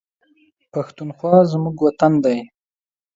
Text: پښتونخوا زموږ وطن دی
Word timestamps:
پښتونخوا 0.73 1.35
زموږ 1.51 1.75
وطن 1.85 2.13
دی 2.23 2.37